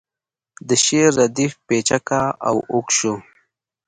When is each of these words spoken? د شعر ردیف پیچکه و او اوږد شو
د 0.67 0.69
شعر 0.83 1.11
ردیف 1.21 1.53
پیچکه 1.67 2.21
و 2.31 2.33
او 2.47 2.55
اوږد 2.71 2.93
شو 2.97 3.13